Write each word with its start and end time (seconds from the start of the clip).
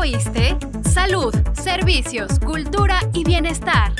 ¿Ya 0.00 0.04
oíste? 0.04 0.56
Salud, 0.88 1.34
servicios, 1.52 2.38
cultura 2.38 3.00
y 3.12 3.22
bienestar. 3.22 3.92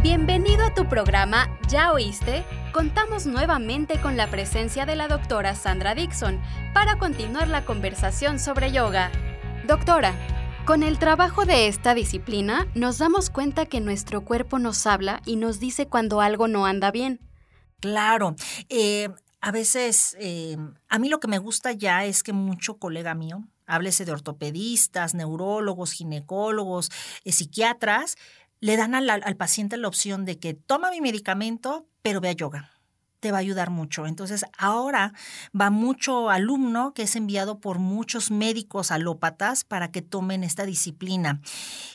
Bienvenido 0.00 0.64
a 0.64 0.74
tu 0.74 0.88
programa 0.88 1.48
¿Ya 1.66 1.90
oíste? 1.90 2.44
Contamos 2.72 3.26
nuevamente 3.26 4.00
con 4.00 4.16
la 4.16 4.28
presencia 4.28 4.86
de 4.86 4.94
la 4.94 5.08
doctora 5.08 5.56
Sandra 5.56 5.96
Dixon 5.96 6.40
para 6.72 6.98
continuar 6.98 7.48
la 7.48 7.64
conversación 7.64 8.38
sobre 8.38 8.70
yoga. 8.70 9.10
Doctora, 9.66 10.14
con 10.64 10.82
el 10.82 10.98
trabajo 10.98 11.44
de 11.44 11.66
esta 11.66 11.94
disciplina 11.94 12.68
nos 12.74 12.98
damos 12.98 13.30
cuenta 13.30 13.66
que 13.66 13.80
nuestro 13.80 14.24
cuerpo 14.24 14.58
nos 14.58 14.86
habla 14.86 15.20
y 15.26 15.36
nos 15.36 15.58
dice 15.58 15.86
cuando 15.86 16.20
algo 16.20 16.46
no 16.48 16.66
anda 16.66 16.90
bien. 16.90 17.20
Claro. 17.80 18.36
Eh, 18.68 19.08
a 19.40 19.50
veces, 19.50 20.16
eh, 20.20 20.56
a 20.88 20.98
mí 20.98 21.08
lo 21.08 21.18
que 21.18 21.28
me 21.28 21.38
gusta 21.38 21.72
ya 21.72 22.04
es 22.04 22.22
que 22.22 22.32
mucho 22.32 22.78
colega 22.78 23.14
mío, 23.14 23.42
háblese 23.66 24.04
de 24.04 24.12
ortopedistas, 24.12 25.14
neurólogos, 25.14 25.92
ginecólogos, 25.92 26.90
eh, 27.24 27.32
psiquiatras, 27.32 28.16
le 28.60 28.76
dan 28.76 28.94
al, 28.94 29.10
al 29.10 29.36
paciente 29.36 29.76
la 29.76 29.88
opción 29.88 30.24
de 30.24 30.38
que 30.38 30.54
toma 30.54 30.90
mi 30.90 31.00
medicamento, 31.00 31.86
pero 32.02 32.20
vea 32.20 32.32
yoga 32.32 32.71
te 33.22 33.30
va 33.30 33.38
a 33.38 33.40
ayudar 33.40 33.70
mucho. 33.70 34.08
Entonces, 34.08 34.44
ahora 34.58 35.14
va 35.58 35.70
mucho 35.70 36.28
alumno 36.28 36.92
que 36.92 37.02
es 37.02 37.14
enviado 37.14 37.60
por 37.60 37.78
muchos 37.78 38.32
médicos 38.32 38.90
alópatas 38.90 39.62
para 39.62 39.92
que 39.92 40.02
tomen 40.02 40.42
esta 40.42 40.66
disciplina. 40.66 41.40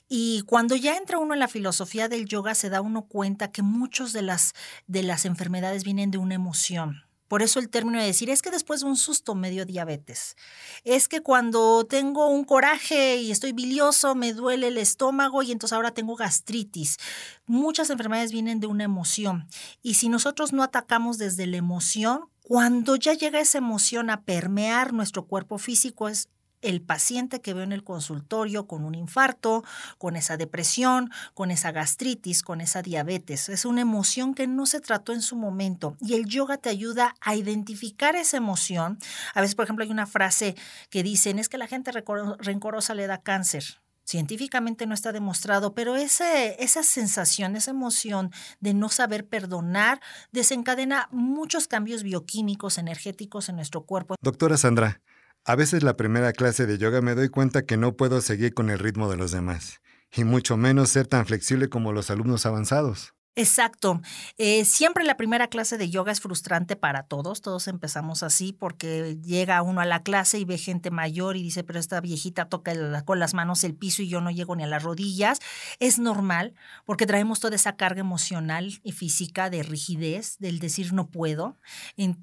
Y 0.07 0.43
cuando 0.43 0.77
ya 0.77 0.95
entra 0.95 1.19
uno 1.19 1.33
en 1.33 1.41
la 1.41 1.49
filosofía 1.49 2.07
del 2.07 2.27
yoga, 2.27 2.55
se 2.55 2.69
da 2.69 2.79
uno 2.79 3.01
cuenta 3.01 3.51
que 3.51 3.61
muchas 3.61 4.13
de 4.13 4.21
las, 4.21 4.53
de 4.87 5.03
las 5.03 5.25
enfermedades 5.25 5.83
vienen 5.83 6.11
de 6.11 6.17
una 6.17 6.35
emoción. 6.35 7.06
Por 7.27 7.41
eso 7.41 7.59
el 7.59 7.69
término 7.69 7.99
de 7.99 8.05
decir, 8.05 8.29
es 8.29 8.41
que 8.41 8.51
después 8.51 8.81
de 8.81 8.87
un 8.87 8.95
susto 8.95 9.35
me 9.35 9.49
dio 9.49 9.65
diabetes. 9.65 10.35
Es 10.83 11.07
que 11.07 11.21
cuando 11.21 11.85
tengo 11.85 12.27
un 12.27 12.43
coraje 12.43 13.17
y 13.17 13.31
estoy 13.31 13.51
bilioso, 13.51 14.15
me 14.15 14.33
duele 14.33 14.67
el 14.67 14.77
estómago 14.77 15.43
y 15.43 15.51
entonces 15.51 15.73
ahora 15.73 15.91
tengo 15.91 16.15
gastritis. 16.15 16.97
Muchas 17.45 17.89
enfermedades 17.89 18.31
vienen 18.31 18.59
de 18.59 18.67
una 18.67 18.83
emoción. 18.85 19.47
Y 19.81 19.95
si 19.95 20.09
nosotros 20.09 20.53
no 20.53 20.63
atacamos 20.63 21.17
desde 21.17 21.47
la 21.47 21.57
emoción, 21.57 22.29
cuando 22.41 22.95
ya 22.95 23.13
llega 23.13 23.41
esa 23.41 23.57
emoción 23.57 24.09
a 24.09 24.21
permear 24.21 24.93
nuestro 24.93 25.25
cuerpo 25.25 25.57
físico, 25.57 26.07
es 26.07 26.29
el 26.61 26.81
paciente 26.81 27.41
que 27.41 27.53
veo 27.53 27.63
en 27.63 27.71
el 27.71 27.83
consultorio 27.83 28.67
con 28.67 28.83
un 28.83 28.95
infarto, 28.95 29.63
con 29.97 30.15
esa 30.15 30.37
depresión, 30.37 31.11
con 31.33 31.51
esa 31.51 31.71
gastritis, 31.71 32.43
con 32.43 32.61
esa 32.61 32.81
diabetes. 32.81 33.49
Es 33.49 33.65
una 33.65 33.81
emoción 33.81 34.33
que 34.33 34.47
no 34.47 34.65
se 34.65 34.81
trató 34.81 35.13
en 35.13 35.21
su 35.21 35.35
momento 35.35 35.97
y 36.01 36.15
el 36.15 36.25
yoga 36.25 36.57
te 36.57 36.69
ayuda 36.69 37.15
a 37.21 37.35
identificar 37.35 38.15
esa 38.15 38.37
emoción. 38.37 38.99
A 39.33 39.41
veces, 39.41 39.55
por 39.55 39.65
ejemplo, 39.65 39.83
hay 39.83 39.91
una 39.91 40.07
frase 40.07 40.55
que 40.89 41.03
dicen, 41.03 41.39
es 41.39 41.49
que 41.49 41.57
la 41.57 41.67
gente 41.67 41.91
rencorosa 41.91 42.93
le 42.93 43.07
da 43.07 43.21
cáncer. 43.21 43.81
Científicamente 44.03 44.87
no 44.87 44.93
está 44.93 45.11
demostrado, 45.11 45.73
pero 45.73 45.97
esa 45.97 46.55
sensación, 46.83 47.57
esa 47.57 47.71
emoción 47.71 48.31
de 48.61 48.73
no 48.73 48.87
saber 48.87 49.27
perdonar 49.27 49.99
desencadena 50.31 51.09
muchos 51.11 51.67
cambios 51.67 52.03
bioquímicos, 52.03 52.77
energéticos 52.77 53.49
en 53.49 53.57
nuestro 53.57 53.81
cuerpo. 53.81 54.15
Doctora 54.21 54.55
Sandra, 54.55 55.01
a 55.47 55.55
veces 55.55 55.81
la 55.81 55.95
primera 55.95 56.33
clase 56.33 56.65
de 56.65 56.77
yoga 56.77 57.01
me 57.01 57.15
doy 57.15 57.29
cuenta 57.29 57.65
que 57.65 57.77
no 57.77 57.95
puedo 57.95 58.19
seguir 58.19 58.53
con 58.53 58.69
el 58.69 58.79
ritmo 58.79 59.09
de 59.09 59.15
los 59.15 59.31
demás, 59.31 59.79
y 60.13 60.25
mucho 60.25 60.57
menos 60.57 60.89
ser 60.89 61.07
tan 61.07 61.25
flexible 61.25 61.69
como 61.69 61.93
los 61.93 62.11
alumnos 62.11 62.45
avanzados. 62.45 63.13
Exacto. 63.37 64.01
Eh, 64.37 64.65
siempre 64.65 65.05
la 65.05 65.15
primera 65.15 65.47
clase 65.47 65.77
de 65.77 65.89
yoga 65.89 66.11
es 66.11 66.19
frustrante 66.19 66.75
para 66.75 67.03
todos. 67.03 67.41
Todos 67.41 67.67
empezamos 67.67 68.23
así 68.23 68.51
porque 68.51 69.19
llega 69.23 69.61
uno 69.61 69.79
a 69.79 69.85
la 69.85 70.01
clase 70.01 70.39
y 70.39 70.43
ve 70.43 70.57
gente 70.57 70.89
mayor 70.89 71.37
y 71.37 71.43
dice, 71.43 71.63
pero 71.63 71.79
esta 71.79 72.01
viejita 72.01 72.49
toca 72.49 72.73
con 73.05 73.19
las 73.19 73.35
manos 73.35 73.63
el 73.63 73.75
piso 73.75 74.01
y 74.01 74.09
yo 74.09 74.21
no 74.21 74.31
llego 74.31 74.55
ni 74.55 74.63
a 74.63 74.67
las 74.67 74.81
rodillas. 74.81 75.39
Es 75.79 75.99
normal 75.99 76.55
porque 76.83 77.05
traemos 77.05 77.39
toda 77.39 77.55
esa 77.55 77.75
carga 77.75 78.01
emocional 78.01 78.79
y 78.81 78.91
física 78.91 79.51
de 79.51 79.61
rigidez, 79.61 80.39
del 80.39 80.57
decir 80.57 80.91
no 80.93 81.07
puedo, 81.07 81.57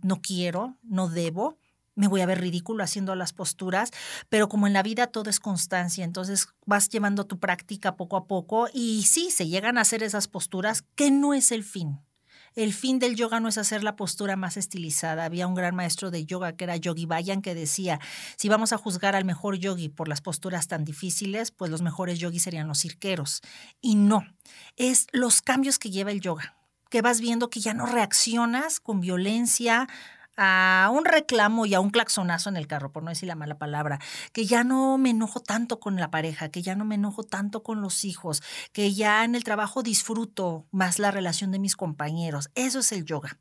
no 0.03 0.21
quiero, 0.21 0.77
no 0.83 1.09
debo 1.09 1.59
me 1.95 2.09
voy 2.09 2.21
a 2.21 2.27
ver 2.27 2.41
ridículo 2.41 2.83
haciendo 2.83 3.15
las 3.15 3.33
posturas, 3.33 3.91
pero 4.29 4.49
como 4.49 4.67
en 4.67 4.73
la 4.73 4.83
vida 4.83 5.07
todo 5.07 5.31
es 5.31 5.41
constancia, 5.41 6.05
entonces 6.05 6.49
vas 6.67 6.89
llevando 6.89 7.27
tu 7.27 7.39
práctica 7.39 7.97
poco 7.97 8.17
a 8.17 8.27
poco 8.27 8.69
y 8.73 9.05
sí, 9.05 9.31
se 9.31 9.49
llegan 9.49 9.79
a 9.79 9.83
hacer 9.83 10.03
esas 10.03 10.29
posturas 10.29 10.83
que 10.95 11.11
no 11.11 11.35
es 11.35 11.53
el 11.53 11.65
fin. 11.65 12.01
El 12.55 12.73
fin 12.73 13.01
del 13.01 13.17
yoga 13.17 13.41
no 13.41 13.49
es 13.49 13.59
hacer 13.59 13.83
la 13.83 13.97
postura 13.97 14.37
más 14.37 14.57
estilizada. 14.57 15.25
Había 15.25 15.49
un 15.49 15.57
gran 15.57 15.75
maestro 15.75 16.13
de 16.13 16.25
yoga 16.25 16.53
que 16.55 16.63
era 16.63 16.77
Yogi 16.77 17.05
Bayan 17.05 17.43
que 17.43 17.53
decía, 17.53 17.99
si 18.37 18.49
vamos 18.49 18.73
a 18.73 18.79
juzgar 18.79 19.17
al 19.17 19.25
mejor 19.25 19.57
yogi 19.57 19.89
por 19.89 20.07
las 20.07 20.21
posturas 20.21 20.69
tan 20.69 20.85
difíciles, 20.85 21.51
pues 21.51 21.73
los 21.73 21.83
mejores 21.83 22.21
yogis 22.21 22.45
serían 22.45 22.69
los 22.69 22.81
cirqueros. 22.81 23.41
Y 23.81 23.97
no, 23.97 24.25
es 24.77 25.09
los 25.11 25.43
cambios 25.43 25.81
que 25.81 25.91
lleva 25.91 26.13
el 26.13 26.21
yoga, 26.21 26.57
que 26.91 27.03
vas 27.03 27.21
viendo 27.21 27.51
que 27.51 27.59
ya 27.59 27.75
no 27.75 27.87
reaccionas 27.87 28.79
con 28.79 29.01
violencia, 29.01 29.89
a 30.37 30.91
un 30.93 31.05
reclamo 31.05 31.67
y 31.67 31.75
a 31.75 31.81
un 31.81 31.91
claxonazo 31.91 32.49
en 32.49 32.57
el 32.57 32.67
carro, 32.67 32.93
por 32.93 33.03
no 33.03 33.11
decir 33.11 33.29
la 33.29 33.35
mala 33.35 33.59
palabra, 33.59 34.01
que 34.33 34.47
ya 34.47 34.65
no 34.65 34.99
me 34.99 35.11
enojo 35.11 35.41
tanto 35.41 35.81
con 35.81 35.97
la 35.97 36.11
pareja, 36.11 36.49
que 36.49 36.63
ya 36.63 36.75
no 36.75 36.85
me 36.85 36.97
enojo 36.97 37.23
tanto 37.23 37.63
con 37.63 37.81
los 37.81 38.05
hijos, 38.05 38.43
que 38.73 38.93
ya 38.95 39.25
en 39.25 39.35
el 39.35 39.45
trabajo 39.45 39.83
disfruto 39.83 40.67
más 40.71 40.99
la 40.99 41.11
relación 41.11 41.51
de 41.51 41.59
mis 41.59 41.77
compañeros. 41.77 42.51
Eso 42.55 42.81
es 42.81 42.93
el 42.93 43.05
yoga. 43.05 43.39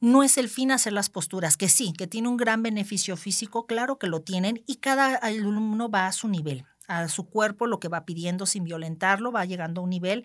No 0.00 0.22
es 0.22 0.38
el 0.38 0.48
fin 0.48 0.70
hacer 0.70 0.92
las 0.92 1.10
posturas, 1.10 1.56
que 1.56 1.68
sí, 1.68 1.92
que 1.92 2.06
tiene 2.06 2.28
un 2.28 2.36
gran 2.36 2.62
beneficio 2.62 3.16
físico, 3.16 3.66
claro 3.66 3.98
que 3.98 4.06
lo 4.06 4.22
tienen, 4.22 4.62
y 4.66 4.76
cada 4.76 5.16
alumno 5.16 5.88
va 5.88 6.06
a 6.06 6.12
su 6.12 6.28
nivel 6.28 6.64
a 6.86 7.08
su 7.08 7.26
cuerpo, 7.26 7.66
lo 7.66 7.80
que 7.80 7.88
va 7.88 8.04
pidiendo 8.04 8.44
sin 8.44 8.64
violentarlo, 8.64 9.32
va 9.32 9.46
llegando 9.46 9.80
a 9.80 9.84
un 9.84 9.90
nivel, 9.90 10.24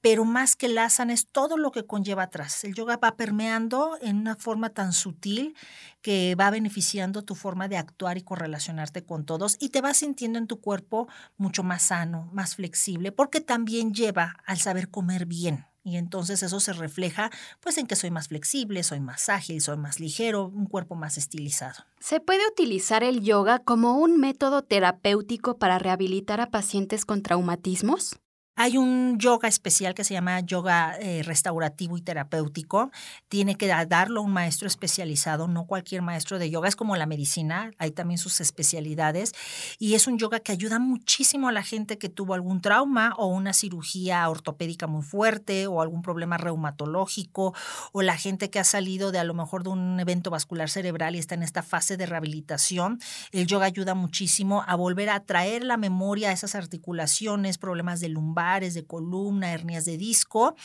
pero 0.00 0.24
más 0.24 0.56
que 0.56 0.66
el 0.66 0.78
asana 0.78 1.12
es 1.12 1.28
todo 1.28 1.56
lo 1.56 1.70
que 1.72 1.86
conlleva 1.86 2.24
atrás. 2.24 2.64
El 2.64 2.74
yoga 2.74 2.96
va 2.96 3.16
permeando 3.16 3.98
en 4.00 4.16
una 4.16 4.36
forma 4.36 4.70
tan 4.70 4.92
sutil 4.92 5.54
que 6.02 6.34
va 6.34 6.50
beneficiando 6.50 7.22
tu 7.22 7.34
forma 7.34 7.68
de 7.68 7.76
actuar 7.76 8.18
y 8.18 8.22
correlacionarte 8.22 9.04
con 9.04 9.24
todos 9.24 9.56
y 9.60 9.70
te 9.70 9.80
vas 9.80 9.98
sintiendo 9.98 10.38
en 10.38 10.46
tu 10.46 10.60
cuerpo 10.60 11.08
mucho 11.36 11.62
más 11.62 11.82
sano, 11.82 12.28
más 12.32 12.56
flexible, 12.56 13.12
porque 13.12 13.40
también 13.40 13.92
lleva 13.92 14.36
al 14.46 14.58
saber 14.58 14.90
comer 14.90 15.26
bien. 15.26 15.66
Y 15.82 15.96
entonces 15.96 16.42
eso 16.42 16.60
se 16.60 16.74
refleja 16.74 17.30
pues 17.60 17.78
en 17.78 17.86
que 17.86 17.96
soy 17.96 18.10
más 18.10 18.28
flexible, 18.28 18.82
soy 18.82 19.00
más 19.00 19.28
ágil, 19.30 19.62
soy 19.62 19.78
más 19.78 19.98
ligero, 19.98 20.44
un 20.46 20.66
cuerpo 20.66 20.94
más 20.94 21.16
estilizado. 21.16 21.84
¿Se 22.00 22.20
puede 22.20 22.46
utilizar 22.46 23.02
el 23.02 23.22
yoga 23.22 23.60
como 23.60 23.98
un 23.98 24.18
método 24.18 24.62
terapéutico 24.62 25.58
para 25.58 25.78
rehabilitar 25.78 26.40
a 26.40 26.50
pacientes 26.50 27.06
con 27.06 27.22
traumatismos? 27.22 28.20
Hay 28.62 28.76
un 28.76 29.18
yoga 29.18 29.48
especial 29.48 29.94
que 29.94 30.04
se 30.04 30.12
llama 30.12 30.38
yoga 30.40 30.94
eh, 31.00 31.22
restaurativo 31.22 31.96
y 31.96 32.02
terapéutico. 32.02 32.90
Tiene 33.30 33.54
que 33.54 33.68
darlo 33.88 34.20
un 34.20 34.34
maestro 34.34 34.68
especializado, 34.68 35.48
no 35.48 35.64
cualquier 35.64 36.02
maestro 36.02 36.38
de 36.38 36.50
yoga. 36.50 36.68
Es 36.68 36.76
como 36.76 36.94
la 36.94 37.06
medicina, 37.06 37.70
hay 37.78 37.90
también 37.90 38.18
sus 38.18 38.38
especialidades. 38.42 39.32
Y 39.78 39.94
es 39.94 40.06
un 40.06 40.18
yoga 40.18 40.40
que 40.40 40.52
ayuda 40.52 40.78
muchísimo 40.78 41.48
a 41.48 41.52
la 41.52 41.62
gente 41.62 41.96
que 41.96 42.10
tuvo 42.10 42.34
algún 42.34 42.60
trauma 42.60 43.14
o 43.16 43.28
una 43.28 43.54
cirugía 43.54 44.28
ortopédica 44.28 44.86
muy 44.86 45.04
fuerte 45.04 45.66
o 45.66 45.80
algún 45.80 46.02
problema 46.02 46.36
reumatológico 46.36 47.54
o 47.92 48.02
la 48.02 48.18
gente 48.18 48.50
que 48.50 48.58
ha 48.58 48.64
salido 48.64 49.10
de 49.10 49.20
a 49.20 49.24
lo 49.24 49.32
mejor 49.32 49.62
de 49.62 49.70
un 49.70 49.98
evento 49.98 50.28
vascular 50.28 50.68
cerebral 50.68 51.16
y 51.16 51.18
está 51.18 51.34
en 51.34 51.44
esta 51.44 51.62
fase 51.62 51.96
de 51.96 52.04
rehabilitación. 52.04 53.00
El 53.32 53.46
yoga 53.46 53.64
ayuda 53.64 53.94
muchísimo 53.94 54.64
a 54.66 54.74
volver 54.74 55.08
a 55.08 55.20
traer 55.20 55.64
la 55.64 55.78
memoria 55.78 56.28
a 56.28 56.32
esas 56.32 56.54
articulaciones, 56.54 57.56
problemas 57.56 58.00
de 58.00 58.10
lumbar 58.10 58.49
de 58.58 58.84
columna, 58.84 59.52
hernias 59.52 59.84
de 59.84 59.96
disco. 59.96 60.56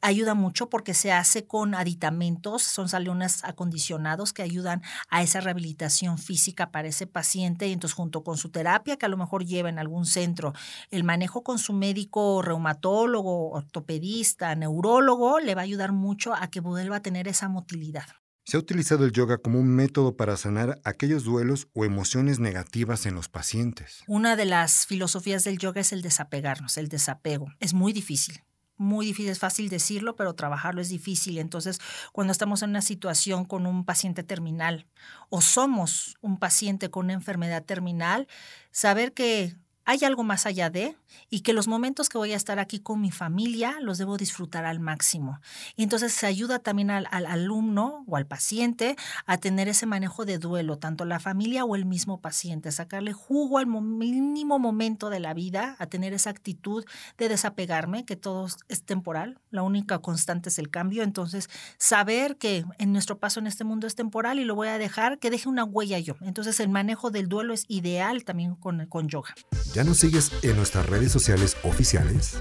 Ayuda 0.00 0.34
mucho 0.34 0.70
porque 0.70 0.94
se 0.94 1.10
hace 1.10 1.44
con 1.44 1.74
aditamentos, 1.74 2.62
son 2.62 2.88
salones 2.88 3.42
acondicionados 3.42 4.32
que 4.32 4.42
ayudan 4.42 4.82
a 5.08 5.22
esa 5.22 5.40
rehabilitación 5.40 6.18
física 6.18 6.70
para 6.70 6.88
ese 6.88 7.08
paciente. 7.08 7.66
Y 7.66 7.72
entonces, 7.72 7.96
junto 7.96 8.22
con 8.22 8.36
su 8.36 8.50
terapia, 8.50 8.96
que 8.96 9.06
a 9.06 9.08
lo 9.08 9.16
mejor 9.16 9.44
lleva 9.44 9.68
en 9.68 9.80
algún 9.80 10.06
centro, 10.06 10.52
el 10.90 11.02
manejo 11.02 11.42
con 11.42 11.58
su 11.58 11.72
médico 11.72 12.42
reumatólogo, 12.42 13.50
ortopedista, 13.50 14.54
neurólogo, 14.54 15.40
le 15.40 15.56
va 15.56 15.62
a 15.62 15.64
ayudar 15.64 15.90
mucho 15.92 16.34
a 16.34 16.48
que 16.48 16.60
vuelva 16.60 16.96
a 16.96 17.02
tener 17.02 17.26
esa 17.26 17.48
motilidad. 17.48 18.21
Se 18.44 18.56
ha 18.56 18.60
utilizado 18.60 19.04
el 19.04 19.12
yoga 19.12 19.38
como 19.38 19.60
un 19.60 19.68
método 19.68 20.16
para 20.16 20.36
sanar 20.36 20.80
aquellos 20.84 21.22
duelos 21.22 21.68
o 21.74 21.84
emociones 21.84 22.40
negativas 22.40 23.06
en 23.06 23.14
los 23.14 23.28
pacientes. 23.28 24.02
Una 24.08 24.34
de 24.34 24.46
las 24.46 24.84
filosofías 24.86 25.44
del 25.44 25.58
yoga 25.58 25.80
es 25.80 25.92
el 25.92 26.02
desapegarnos, 26.02 26.76
el 26.76 26.88
desapego. 26.88 27.46
Es 27.60 27.72
muy 27.72 27.92
difícil. 27.92 28.42
Muy 28.76 29.06
difícil, 29.06 29.30
es 29.30 29.38
fácil 29.38 29.68
decirlo, 29.68 30.16
pero 30.16 30.34
trabajarlo 30.34 30.80
es 30.80 30.88
difícil. 30.88 31.38
Entonces, 31.38 31.78
cuando 32.10 32.32
estamos 32.32 32.62
en 32.62 32.70
una 32.70 32.82
situación 32.82 33.44
con 33.44 33.64
un 33.64 33.84
paciente 33.84 34.24
terminal 34.24 34.88
o 35.28 35.40
somos 35.40 36.16
un 36.20 36.38
paciente 36.40 36.90
con 36.90 37.04
una 37.06 37.14
enfermedad 37.14 37.64
terminal, 37.64 38.26
saber 38.72 39.12
que 39.12 39.54
hay 39.92 40.04
algo 40.04 40.22
más 40.22 40.46
allá 40.46 40.70
de 40.70 40.96
y 41.28 41.40
que 41.40 41.52
los 41.52 41.68
momentos 41.68 42.08
que 42.08 42.16
voy 42.16 42.32
a 42.32 42.36
estar 42.36 42.58
aquí 42.58 42.78
con 42.78 43.00
mi 43.00 43.10
familia 43.10 43.76
los 43.80 43.98
debo 43.98 44.16
disfrutar 44.16 44.64
al 44.64 44.80
máximo. 44.80 45.38
Y 45.76 45.82
entonces 45.82 46.12
se 46.14 46.26
ayuda 46.26 46.58
también 46.58 46.90
al, 46.90 47.06
al 47.10 47.26
alumno 47.26 48.04
o 48.06 48.16
al 48.16 48.26
paciente 48.26 48.96
a 49.26 49.36
tener 49.36 49.68
ese 49.68 49.84
manejo 49.84 50.24
de 50.24 50.38
duelo, 50.38 50.78
tanto 50.78 51.04
la 51.04 51.20
familia 51.20 51.64
o 51.64 51.76
el 51.76 51.84
mismo 51.84 52.20
paciente, 52.20 52.72
sacarle 52.72 53.12
jugo 53.12 53.58
al 53.58 53.66
mínimo 53.66 54.58
momento 54.58 55.10
de 55.10 55.20
la 55.20 55.34
vida, 55.34 55.76
a 55.78 55.86
tener 55.86 56.14
esa 56.14 56.30
actitud 56.30 56.84
de 57.18 57.28
desapegarme, 57.28 58.04
que 58.04 58.16
todo 58.16 58.46
es 58.68 58.82
temporal, 58.82 59.38
la 59.50 59.62
única 59.62 59.98
constante 59.98 60.48
es 60.48 60.58
el 60.58 60.70
cambio, 60.70 61.02
entonces 61.02 61.50
saber 61.76 62.36
que 62.36 62.64
en 62.78 62.92
nuestro 62.92 63.18
paso 63.18 63.40
en 63.40 63.46
este 63.46 63.64
mundo 63.64 63.86
es 63.86 63.94
temporal 63.94 64.38
y 64.38 64.44
lo 64.44 64.54
voy 64.54 64.68
a 64.68 64.78
dejar, 64.78 65.18
que 65.18 65.30
deje 65.30 65.48
una 65.48 65.64
huella 65.64 65.98
yo. 65.98 66.16
Entonces 66.22 66.60
el 66.60 66.70
manejo 66.70 67.10
del 67.10 67.28
duelo 67.28 67.52
es 67.52 67.64
ideal 67.68 68.24
también 68.24 68.54
con, 68.54 68.86
con 68.86 69.08
yoga. 69.08 69.34
¿Ya 69.74 69.81
nos 69.84 69.98
sigues 69.98 70.30
en 70.42 70.56
nuestras 70.56 70.86
redes 70.86 71.12
sociales 71.12 71.56
oficiales? 71.62 72.38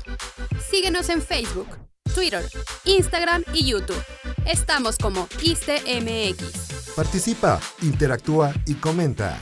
Síguenos 0.70 1.10
en 1.10 1.22
Facebook, 1.22 1.68
Twitter, 2.14 2.44
Instagram 2.86 3.44
y 3.54 3.66
YouTube. 3.66 4.04
Estamos 4.46 4.98
como 4.98 5.28
ISTMX. 5.42 6.94
Participa, 6.96 7.60
interactúa 7.82 8.54
y 8.66 8.76
comenta. 8.76 9.40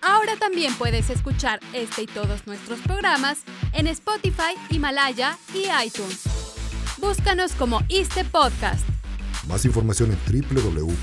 Ahora 0.00 0.36
también 0.36 0.74
puedes 0.74 1.10
escuchar 1.10 1.60
este 1.72 2.02
y 2.02 2.06
todos 2.06 2.46
nuestros 2.46 2.80
programas 2.80 3.38
en 3.72 3.86
Spotify, 3.88 4.54
Himalaya 4.70 5.36
y 5.52 5.64
iTunes. 5.84 6.22
Búscanos 6.98 7.52
como 7.52 7.82
ISTE 7.88 8.24
Podcast. 8.24 8.84
Más 9.48 9.64
información 9.64 10.10
en 10.12 10.18
www.go.mx 10.40 10.96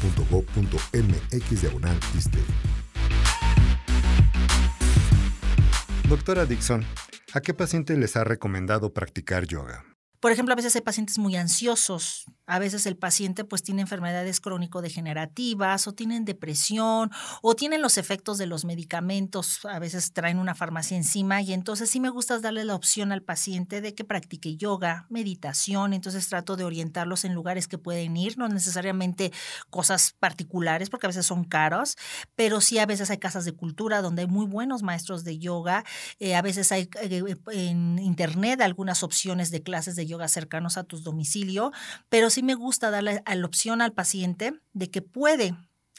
Doctora 6.13 6.45
Dixon, 6.45 6.86
¿a 7.33 7.42
qué 7.42 7.56
paciente 7.56 7.98
les 7.98 8.15
ha 8.15 8.24
recomendado 8.24 8.94
practicar 8.94 9.48
yoga? 9.48 9.83
Por 10.19 10.31
ejemplo, 10.31 10.54
a 10.54 10.56
veces 10.56 10.75
hay 10.75 10.81
pacientes 10.81 11.18
muy 11.18 11.36
ansiosos, 11.36 12.25
a 12.45 12.60
veces 12.60 12.86
el 12.86 12.98
paciente 12.98 13.44
pues 13.45 13.63
tiene 13.63 13.81
enfermedades 13.81 14.42
crónico-degenerativas 14.42 15.88
o 15.88 15.94
tienen 15.94 16.25
depresión 16.25 17.12
o 17.42 17.56
tienen 17.56 17.81
los 17.81 17.98
efectos 17.98 18.38
de 18.38 18.48
los 18.48 18.66
medicamentos, 18.66 19.66
a 19.66 19.80
veces 19.80 20.13
traen 20.13 20.40
una 20.40 20.56
farmacia 20.56 20.98
encima 20.98 21.42
y 21.42 21.54
entonces 21.54 21.90
sí 21.90 22.00
me 22.00 22.10
gusta 22.10 22.40
darle 22.40 22.66
la 22.66 22.75
opción 22.75 23.12
al 23.12 23.22
paciente 23.22 23.81
de 23.81 23.95
que 23.95 24.04
practique 24.04 24.56
yoga, 24.56 25.06
meditación, 25.10 25.94
entonces 25.94 26.28
trato 26.28 26.56
de 26.56 26.63
orientarlos 26.63 27.25
en 27.25 27.34
lugares 27.34 27.68
que 27.68 27.78
pueden 27.78 28.18
ir, 28.18 28.38
no 28.38 28.50
necesariamente 28.50 29.31
cosas 29.69 30.16
particulares 30.19 30.90
porque 30.90 31.07
a 31.07 31.10
veces 31.10 31.25
son 31.25 31.44
caros, 31.44 31.95
pero 32.36 32.62
sí 32.62 32.80
a 32.80 32.86
veces 32.86 33.10
hay 33.10 33.18
casas 33.18 33.45
de 33.45 33.54
cultura 33.54 34.01
donde 34.01 34.24
hay 34.24 34.28
muy 34.28 34.45
buenos 34.45 34.84
maestros 34.84 35.24
de 35.24 35.40
yoga, 35.40 35.84
eh, 36.19 36.36
a 36.36 36.42
veces 36.42 36.72
hay 36.72 36.90
eh, 37.01 37.36
en 37.51 38.00
internet 38.00 38.62
algunas 38.62 39.04
opciones 39.04 39.51
de 39.51 39.63
clases 39.63 39.95
de 39.95 40.06
yoga 40.06 40.28
cercanos 40.28 40.78
a 40.78 40.84
tu 40.84 41.00
domicilio, 41.00 41.72
pero 42.10 42.30
sí 42.33 42.44
me 42.44 42.56
gusta 42.56 42.91
darle 42.91 43.24
la 43.25 43.45
opción 43.45 43.81
al 43.81 43.94
paciente 43.94 44.59
de 44.74 44.89
que 44.89 45.01
puede 45.01 45.56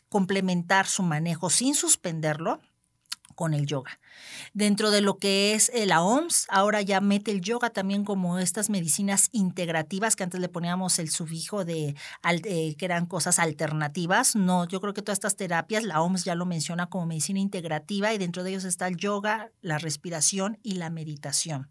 complementar 0.09 0.87
su 0.87 1.03
manejo 1.03 1.51
sin 1.51 1.75
suspenderlo 1.75 2.61
con 3.35 3.55
el 3.55 3.67
yoga. 3.67 3.99
Dentro 4.53 4.91
de 4.91 5.01
lo 5.01 5.19
que 5.19 5.55
es 5.55 5.71
eh, 5.75 5.87
la 5.87 6.03
OMS, 6.03 6.47
ahora 6.49 6.83
ya 6.83 7.01
mete 7.01 7.31
el 7.31 7.41
yoga 7.41 7.71
también 7.71 8.05
como 8.05 8.39
estas 8.39 8.71
medicinas 8.71 9.29
integrativas 9.33 10.17
que 10.17 10.23
antes 10.23 10.41
le 10.41 10.49
poníamos 10.49 10.99
el 10.99 11.11
sufijo 11.11 11.65
de 11.65 11.97
que 12.43 12.85
eran 12.85 13.07
cosas 13.07 13.39
alternativas. 13.39 14.37
No, 14.37 14.67
yo 14.67 14.81
creo 14.81 14.95
que 14.95 15.03
todas 15.03 15.17
estas 15.17 15.37
terapias, 15.37 15.85
la 15.85 16.01
OMS 16.01 16.25
ya 16.25 16.35
lo 16.35 16.47
menciona 16.47 16.87
como 16.87 17.07
medicina 17.07 17.41
integrativa 17.41 18.13
y 18.13 18.19
dentro 18.19 18.45
de 18.45 18.51
ellos 18.51 18.65
está 18.65 18.87
el 18.87 18.97
yoga, 18.97 19.51
la 19.61 19.79
respiración 19.79 20.59
y 20.63 20.75
la 20.75 20.91
meditación. 20.91 21.69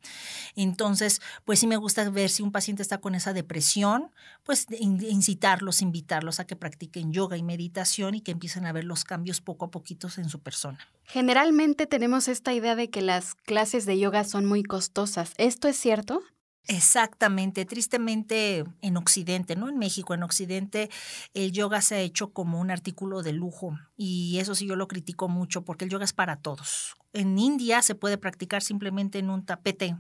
Entonces, 0.56 1.22
pues 1.46 1.60
sí 1.60 1.68
me 1.68 1.78
gusta 1.78 2.10
ver 2.10 2.30
si 2.30 2.44
un 2.44 2.52
paciente 2.52 2.82
está 2.82 3.00
con 3.00 3.16
esa 3.16 3.34
depresión, 3.34 4.12
pues 4.44 4.68
incitarlos, 4.80 5.82
invitarlos 5.82 6.40
a 6.40 6.46
que 6.46 6.56
practiquen 6.56 7.14
yoga 7.14 7.38
y 7.38 7.44
meditación 7.44 8.16
y 8.16 8.22
que 8.22 8.32
empiecen 8.32 8.66
a 8.66 8.72
ver 8.72 8.84
los 8.84 9.04
cambios 9.04 9.42
poco 9.42 9.66
a 9.66 9.72
poquito 9.72 10.08
en 10.18 10.30
su 10.30 10.40
persona. 10.40 10.80
Generalmente 11.06 11.86
tenemos 11.86 12.28
esta 12.28 12.54
idea 12.54 12.76
de 12.76 12.90
que 12.90 13.02
las 13.02 13.36
clases 13.36 13.86
de 13.86 14.00
yoga 14.00 14.24
son 14.24 14.46
muy 14.46 14.64
costosas. 14.64 15.34
¿Esto 15.38 15.68
es 15.68 15.78
cierto? 15.78 16.22
Exactamente, 16.66 17.66
tristemente 17.66 18.64
en 18.82 18.96
Occidente, 18.96 19.58
no 19.58 19.68
en 19.68 19.78
México, 19.78 20.14
en 20.14 20.24
Occidente 20.24 20.90
el 21.34 21.52
yoga 21.52 21.82
se 21.82 21.96
ha 21.96 22.00
hecho 22.00 22.32
como 22.32 22.62
un 22.62 22.72
artículo 22.72 23.22
de 23.22 23.34
lujo 23.34 23.78
y 23.98 24.38
eso 24.40 24.56
sí 24.56 24.66
yo 24.66 24.78
lo 24.78 24.88
critico 24.88 25.28
mucho 25.28 25.66
porque 25.66 25.84
el 25.84 25.92
yoga 25.92 26.06
es 26.06 26.14
para 26.14 26.38
todos. 26.38 26.96
En 27.12 27.38
India 27.38 27.82
se 27.82 27.96
puede 27.96 28.18
practicar 28.18 28.62
simplemente 28.64 29.20
en 29.20 29.30
un 29.30 29.46
tapete 29.46 29.98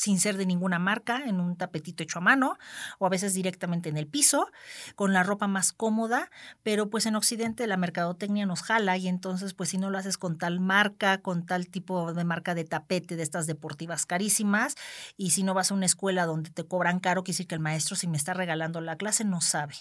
sin 0.00 0.18
ser 0.18 0.38
de 0.38 0.46
ninguna 0.46 0.78
marca, 0.78 1.24
en 1.26 1.40
un 1.40 1.56
tapetito 1.56 2.02
hecho 2.02 2.20
a 2.20 2.22
mano 2.22 2.56
o 2.98 3.04
a 3.04 3.10
veces 3.10 3.34
directamente 3.34 3.90
en 3.90 3.98
el 3.98 4.06
piso, 4.06 4.50
con 4.94 5.12
la 5.12 5.22
ropa 5.22 5.46
más 5.46 5.74
cómoda, 5.74 6.30
pero 6.62 6.88
pues 6.88 7.04
en 7.04 7.16
Occidente 7.16 7.66
la 7.66 7.76
mercadotecnia 7.76 8.46
nos 8.46 8.62
jala 8.62 8.96
y 8.96 9.08
entonces 9.08 9.52
pues 9.52 9.68
si 9.68 9.76
no 9.76 9.90
lo 9.90 9.98
haces 9.98 10.16
con 10.16 10.38
tal 10.38 10.58
marca, 10.58 11.20
con 11.20 11.44
tal 11.44 11.68
tipo 11.68 12.14
de 12.14 12.24
marca 12.24 12.54
de 12.54 12.64
tapete 12.64 13.14
de 13.14 13.22
estas 13.22 13.46
deportivas 13.46 14.06
carísimas 14.06 14.74
y 15.18 15.32
si 15.32 15.42
no 15.42 15.52
vas 15.52 15.70
a 15.70 15.74
una 15.74 15.84
escuela 15.84 16.24
donde 16.24 16.48
te 16.48 16.64
cobran 16.64 16.98
caro, 16.98 17.22
quiere 17.22 17.34
decir 17.34 17.46
que 17.46 17.56
el 17.56 17.60
maestro 17.60 17.94
si 17.94 18.08
me 18.08 18.16
está 18.16 18.32
regalando 18.32 18.80
la 18.80 18.96
clase 18.96 19.24
no 19.24 19.42
sabe. 19.42 19.74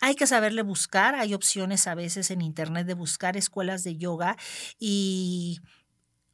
Hay 0.00 0.14
que 0.14 0.26
saberle 0.26 0.62
buscar, 0.62 1.16
hay 1.16 1.34
opciones 1.34 1.86
a 1.86 1.94
veces 1.94 2.30
en 2.30 2.40
internet 2.40 2.86
de 2.86 2.94
buscar 2.94 3.36
escuelas 3.36 3.84
de 3.84 3.98
yoga 3.98 4.38
y 4.78 5.60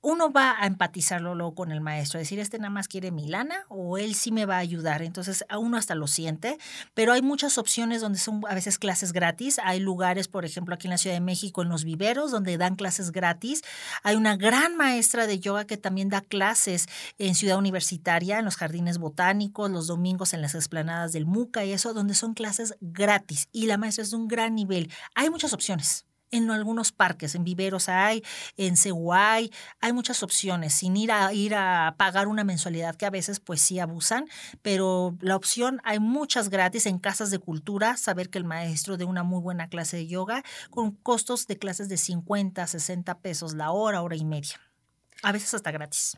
uno 0.03 0.33
va 0.33 0.57
a 0.61 0.67
empatizarlo 0.67 1.37
luego 1.37 1.55
con 1.55 1.71
el 1.71 1.81
maestro, 1.81 2.19
decir, 2.19 2.41
este 2.41 2.59
nada 2.59 2.71
más 2.71 2.89
quiere 2.89 3.13
mi 3.13 3.29
lana 3.29 3.65
o 3.69 3.99
él 3.99 4.17
sí 4.17 4.33
me 4.33 4.47
va 4.47 4.57
a 4.57 4.59
ayudar. 4.59 5.01
Entonces, 5.01 5.45
a 5.49 5.59
uno 5.59 5.77
hasta 5.77 5.95
lo 5.95 6.09
siente, 6.09 6.59
pero 6.93 7.13
hay 7.13 7.23
muchas 7.23 7.57
opciones 7.57 8.01
donde 8.01 8.19
son 8.19 8.43
a 8.49 8.55
veces 8.55 8.79
clases 8.79 9.13
gratis. 9.13 9.61
Hay 9.63 9.79
lugares, 9.79 10.27
por 10.27 10.45
ejemplo, 10.45 10.75
aquí 10.75 10.89
en 10.89 10.91
la 10.91 10.99
Ciudad 10.99 11.15
de 11.15 11.21
México, 11.21 11.63
en 11.63 11.69
los 11.69 11.85
viveros, 11.85 12.33
donde 12.33 12.59
dan 12.59 12.75
clases 12.75 13.13
gratis. 13.13 13.63
Hay 14.03 14.17
una 14.17 14.37
gran 14.37 14.77
maestra 14.77 15.29
de 15.29 15.39
yoga 15.39 15.67
que 15.67 15.77
también 15.77 16.09
da 16.09 16.21
clases 16.21 16.89
en 17.19 17.37
Ciudad 17.37 17.57
Universitaria, 17.57 18.41
en 18.41 18.45
los 18.45 18.57
jardines 18.57 18.99
botánicos, 18.99 19.71
los 19.71 19.87
domingos 19.87 20.35
en 20.35 20.43
las 20.43 20.57
esplanadas 20.57 21.13
del 21.13 21.27
MUCA 21.27 21.65
y 21.65 21.73
eso, 21.73 21.95
donde 21.95 22.15
son 22.15 22.35
clases 22.35 22.75
gratis. 22.81 23.49
Y 23.53 23.67
la 23.67 23.79
maestra 23.79 24.03
es 24.03 24.11
de 24.11 24.17
un 24.17 24.27
gran 24.27 24.57
nivel. 24.57 24.91
Hay 25.15 25.31
muchas 25.31 25.53
opciones 25.53 26.07
en 26.33 26.51
algunos 26.51 26.91
parques, 26.91 27.35
en 27.37 27.45
viveros 27.45 27.89
hay, 27.89 28.25
en 28.57 28.77
Seguay, 28.77 29.53
hay 29.81 29.93
muchas 29.93 30.23
opciones, 30.23 30.75
sin 30.75 30.97
ir 30.97 31.13
a 31.13 31.33
ir 31.33 31.55
a 31.55 31.95
pagar 31.97 32.27
una 32.27 32.43
mensualidad 32.43 32.97
que 32.97 33.07
a 33.07 33.11
veces 33.11 33.39
pues 33.39 33.61
sí 33.61 33.79
abusan, 33.79 34.27
pero 34.63 35.17
la 35.21 35.37
opción 35.37 35.81
hay 35.85 36.01
muchas 36.01 36.49
gratis 36.49 36.87
en 36.87 36.99
casas 36.99 37.31
de 37.31 37.39
cultura, 37.39 37.97
saber 37.97 38.31
que 38.31 38.39
el 38.39 38.45
maestro 38.45 38.97
de 38.97 39.05
una 39.05 39.23
muy 39.23 39.41
buena 39.41 39.69
clase 39.69 39.99
de 39.99 40.07
yoga 40.07 40.43
con 40.71 40.93
costos 40.93 41.47
de 41.47 41.59
clases 41.59 41.89
de 41.89 41.99
50, 41.99 42.67
60 42.67 43.19
pesos 43.21 43.55
la 43.55 43.71
hora, 43.71 44.03
hora 44.03 44.17
y 44.17 44.25
media. 44.25 44.61
A 45.23 45.33
veces 45.33 45.55
hasta 45.55 45.71
gratis. 45.71 46.17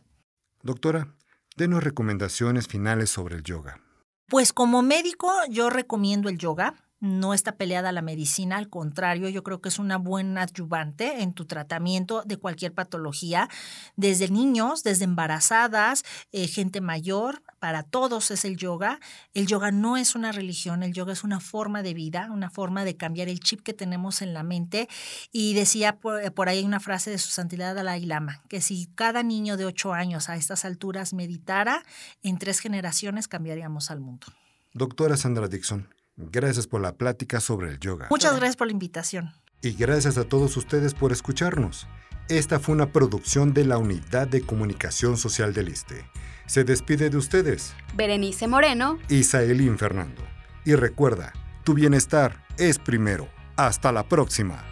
Doctora, 0.62 1.08
denos 1.56 1.84
recomendaciones 1.84 2.68
finales 2.68 3.10
sobre 3.10 3.36
el 3.36 3.42
yoga. 3.42 3.80
Pues 4.28 4.52
como 4.52 4.80
médico 4.80 5.30
yo 5.50 5.68
recomiendo 5.68 6.28
el 6.28 6.38
yoga 6.38 6.83
no 7.04 7.34
está 7.34 7.56
peleada 7.56 7.92
la 7.92 8.00
medicina, 8.00 8.56
al 8.56 8.70
contrario, 8.70 9.28
yo 9.28 9.42
creo 9.42 9.60
que 9.60 9.68
es 9.68 9.78
una 9.78 9.98
buena 9.98 10.42
adyuvante 10.42 11.22
en 11.22 11.34
tu 11.34 11.44
tratamiento 11.44 12.22
de 12.24 12.38
cualquier 12.38 12.72
patología, 12.72 13.50
desde 13.96 14.30
niños, 14.30 14.82
desde 14.82 15.04
embarazadas, 15.04 16.02
eh, 16.32 16.48
gente 16.48 16.80
mayor, 16.80 17.42
para 17.58 17.82
todos 17.82 18.30
es 18.30 18.44
el 18.44 18.56
yoga. 18.56 19.00
El 19.34 19.46
yoga 19.46 19.70
no 19.70 19.96
es 19.96 20.14
una 20.14 20.32
religión, 20.32 20.82
el 20.82 20.92
yoga 20.92 21.12
es 21.12 21.24
una 21.24 21.40
forma 21.40 21.82
de 21.82 21.94
vida, 21.94 22.28
una 22.30 22.50
forma 22.50 22.84
de 22.84 22.96
cambiar 22.96 23.28
el 23.28 23.40
chip 23.40 23.60
que 23.60 23.74
tenemos 23.74 24.22
en 24.22 24.32
la 24.32 24.42
mente. 24.42 24.88
Y 25.30 25.54
decía 25.54 25.96
por, 25.96 26.32
por 26.32 26.48
ahí 26.48 26.64
una 26.64 26.80
frase 26.80 27.10
de 27.10 27.18
su 27.18 27.30
santidad 27.30 27.74
Dalai 27.74 28.04
Lama, 28.06 28.42
que 28.48 28.60
si 28.60 28.86
cada 28.94 29.22
niño 29.22 29.56
de 29.56 29.66
ocho 29.66 29.92
años 29.92 30.30
a 30.30 30.36
estas 30.36 30.64
alturas 30.64 31.12
meditara, 31.12 31.82
en 32.22 32.38
tres 32.38 32.60
generaciones 32.60 33.28
cambiaríamos 33.28 33.90
al 33.90 34.00
mundo. 34.00 34.26
Doctora 34.74 35.16
Sandra 35.16 35.48
Dixon, 35.48 35.88
Gracias 36.16 36.66
por 36.66 36.80
la 36.80 36.96
plática 36.96 37.40
sobre 37.40 37.70
el 37.70 37.78
yoga. 37.80 38.06
Muchas 38.10 38.36
gracias 38.36 38.56
por 38.56 38.68
la 38.68 38.72
invitación. 38.72 39.32
Y 39.62 39.72
gracias 39.72 40.18
a 40.18 40.24
todos 40.24 40.56
ustedes 40.56 40.94
por 40.94 41.10
escucharnos. 41.10 41.86
Esta 42.28 42.60
fue 42.60 42.74
una 42.74 42.92
producción 42.92 43.52
de 43.52 43.64
la 43.64 43.78
Unidad 43.78 44.28
de 44.28 44.42
Comunicación 44.42 45.16
Social 45.16 45.52
del 45.52 45.68
ISTE. 45.68 46.04
Se 46.46 46.64
despide 46.64 47.10
de 47.10 47.16
ustedes. 47.16 47.74
Berenice 47.94 48.46
Moreno. 48.46 48.98
Y 49.08 49.24
Saelín 49.24 49.78
Fernando. 49.78 50.22
Y 50.64 50.74
recuerda, 50.74 51.32
tu 51.64 51.74
bienestar 51.74 52.44
es 52.58 52.78
primero. 52.78 53.28
Hasta 53.56 53.92
la 53.92 54.08
próxima. 54.08 54.62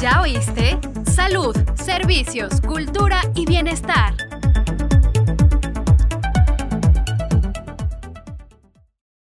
¿Ya 0.00 0.20
oíste? 0.20 0.78
Salud, 1.04 1.56
servicios, 1.76 2.60
cultura 2.60 3.20
y 3.34 3.46
bienestar. 3.46 4.31